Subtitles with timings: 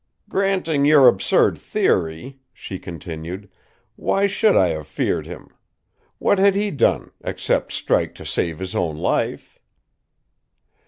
[0.27, 3.51] "Granting your absurd theory," she continued,
[3.95, 5.49] "why should I have feared him?
[6.17, 9.59] What had he done except strike to save his own life?"